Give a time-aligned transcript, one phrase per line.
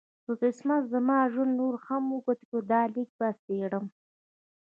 [0.25, 3.85] که قسمت زما ژوند نور هم اوږد کړ دا لیک به څېرم.